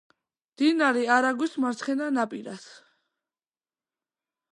მდინარე 0.53 1.03
არაგვის 1.15 1.53
მარცხენა 1.65 2.07
ნაპირას. 2.15 2.65